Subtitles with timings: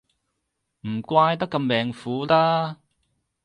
[0.87, 2.81] 唔怪得咁命苦啦